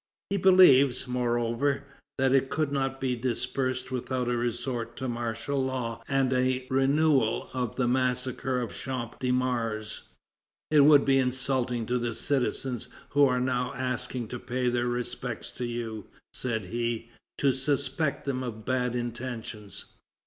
He 0.31 0.37
believes, 0.37 1.07
moreover, 1.07 1.83
that 2.17 2.33
it 2.33 2.49
could 2.49 2.71
not 2.71 2.99
be 2.99 3.15
dispersed 3.15 3.91
without 3.91 4.27
a 4.29 4.35
resort 4.35 4.97
to 4.97 5.07
martial 5.07 5.63
law 5.63 6.01
and 6.07 6.33
a 6.33 6.65
renewal 6.71 7.51
of 7.53 7.75
the 7.75 7.87
massacre 7.87 8.59
of 8.61 8.69
the 8.69 8.75
Champ 8.77 9.19
de 9.19 9.31
Mars. 9.31 10.05
"It 10.71 10.79
would 10.85 11.05
be 11.05 11.19
insulting 11.19 11.85
to 11.85 11.99
the 11.99 12.15
citizens 12.15 12.87
who 13.09 13.25
are 13.27 13.39
now 13.39 13.75
asking 13.75 14.29
to 14.29 14.39
pay 14.39 14.69
their 14.69 14.87
respects 14.87 15.51
to 15.51 15.65
you," 15.65 16.07
said 16.33 16.65
he, 16.65 17.11
"to 17.37 17.51
suspect 17.51 18.25
them 18.25 18.41
of 18.41 18.65
bad 18.65 18.95
intentions... 18.95 19.85